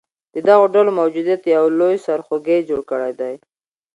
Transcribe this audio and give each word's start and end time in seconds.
د 0.33 0.35
دغه 0.47 0.65
ډلو 0.73 0.91
موجودیت 1.01 1.41
یو 1.55 1.65
لوی 1.79 1.95
سرخوږې 2.05 2.57
جوړ 2.69 2.81
کړیدی 2.89 3.33